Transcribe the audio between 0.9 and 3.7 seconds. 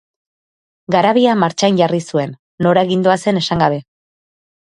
Garabia martxan jarri zuen, nora gindoazen esan